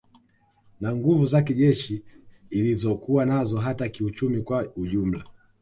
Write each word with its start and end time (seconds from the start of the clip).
Na 0.79 0.95
nguvu 0.95 1.25
za 1.25 1.41
kijeshi 1.41 2.03
ilizokuwa 2.49 3.25
nazo 3.25 3.57
hata 3.57 3.89
kiuchumi 3.89 4.41
kwa 4.41 4.67
ujumla 4.75 5.23